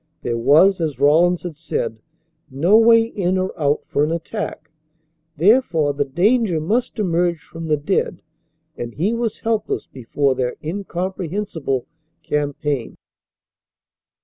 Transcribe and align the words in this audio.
There 0.23 0.35
was, 0.35 0.81
as 0.81 0.99
Rawlins 0.99 1.43
had 1.43 1.55
said, 1.55 1.99
no 2.49 2.75
way 2.75 3.03
in 3.03 3.37
or 3.37 3.53
out 3.55 3.85
for 3.85 4.03
an 4.03 4.11
attack. 4.11 4.71
Therefore 5.37 5.93
the 5.93 6.05
danger 6.05 6.59
must 6.59 6.97
emerge 6.97 7.39
from 7.41 7.67
the 7.67 7.77
dead, 7.77 8.23
and 8.75 8.95
he 8.95 9.13
was 9.13 9.37
helpless 9.41 9.85
before 9.85 10.33
their 10.33 10.55
incomprehensible 10.63 11.85
campaign. 12.23 12.95